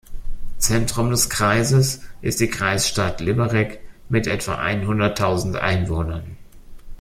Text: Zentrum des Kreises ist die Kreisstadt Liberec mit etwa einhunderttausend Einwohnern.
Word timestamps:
Zentrum 0.57 1.11
des 1.11 1.29
Kreises 1.29 2.01
ist 2.23 2.39
die 2.39 2.49
Kreisstadt 2.49 3.21
Liberec 3.21 3.81
mit 4.09 4.25
etwa 4.25 4.55
einhunderttausend 4.55 5.57
Einwohnern. 5.57 6.37